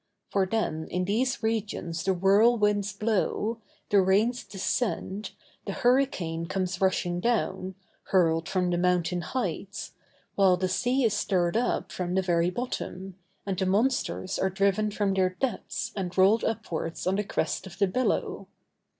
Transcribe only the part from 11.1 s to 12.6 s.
stirred up from the very